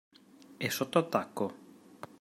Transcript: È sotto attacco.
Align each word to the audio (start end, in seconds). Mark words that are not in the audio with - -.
È 0.57 0.67
sotto 0.67 0.97
attacco. 0.97 1.53